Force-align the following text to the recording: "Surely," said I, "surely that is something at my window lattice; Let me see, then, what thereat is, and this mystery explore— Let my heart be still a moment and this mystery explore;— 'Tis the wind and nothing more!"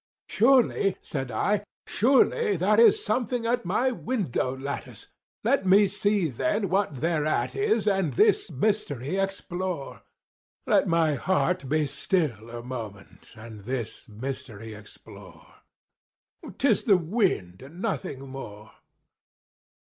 "Surely," 0.27 0.97
said 1.03 1.29
I, 1.29 1.63
"surely 1.85 2.57
that 2.57 2.79
is 2.79 3.05
something 3.05 3.45
at 3.45 3.65
my 3.65 3.91
window 3.91 4.57
lattice; 4.57 5.05
Let 5.43 5.67
me 5.67 5.87
see, 5.87 6.27
then, 6.27 6.69
what 6.69 7.01
thereat 7.01 7.55
is, 7.55 7.87
and 7.87 8.11
this 8.13 8.49
mystery 8.49 9.17
explore— 9.17 10.01
Let 10.65 10.87
my 10.87 11.13
heart 11.13 11.69
be 11.69 11.85
still 11.85 12.49
a 12.49 12.63
moment 12.63 13.35
and 13.37 13.65
this 13.65 14.09
mystery 14.09 14.73
explore;— 14.73 15.57
'Tis 16.57 16.85
the 16.85 16.97
wind 16.97 17.61
and 17.61 17.79
nothing 17.79 18.21
more!" 18.27 18.71